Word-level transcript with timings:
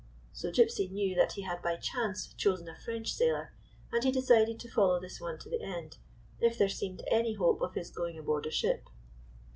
1 0.33 0.51
9 0.51 0.51
So 0.51 0.51
Gypsy 0.51 0.89
knew 0.91 1.13
that 1.13 1.33
he 1.33 1.43
had 1.43 1.61
by 1.61 1.75
chance 1.75 2.33
chosen 2.33 2.67
a 2.67 2.75
French 2.75 3.13
sailor, 3.13 3.53
and 3.91 4.03
he 4.03 4.11
decided 4.11 4.59
to 4.59 4.67
follow 4.71 4.99
this 4.99 5.21
one 5.21 5.37
to 5.37 5.47
the 5.47 5.61
end, 5.61 5.99
if 6.39 6.57
there 6.57 6.69
seemed 6.69 7.03
any 7.11 7.35
hope 7.35 7.61
of 7.61 7.75
his 7.75 7.91
going 7.91 8.17
aboard 8.17 8.47
a 8.47 8.51
ship. 8.51 8.89